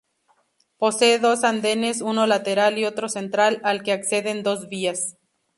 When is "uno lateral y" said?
2.01-2.85